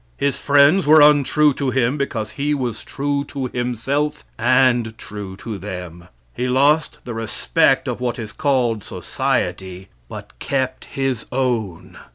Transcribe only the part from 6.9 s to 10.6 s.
the respect of what is called society, but